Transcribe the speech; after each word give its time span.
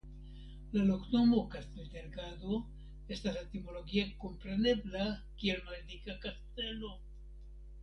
La 0.75 0.85
loknomo 0.85 1.41
"Castildelgado" 1.55 2.57
estas 3.17 3.37
etimologie 3.43 4.07
komprenebla 4.25 5.05
kiel 5.45 5.63
"Maldika 5.71 6.19
Kastelo". 6.27 6.93